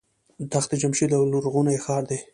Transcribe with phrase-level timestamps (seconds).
[0.53, 2.19] تخت جمشید یو لرغونی ښار دی.